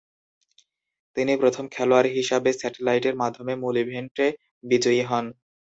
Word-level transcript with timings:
তিনি 1.17 1.33
প্রথম 1.41 1.65
খেলোয়াড় 1.67 2.09
হিসেবে 2.17 2.49
স্যাটেলাইটের 2.53 3.15
মাধ্যমে 3.15 3.53
মূল 3.61 3.75
ইভেন্টে 3.77 4.27
বিজয়ী 4.63 5.01
হন। 5.01 5.25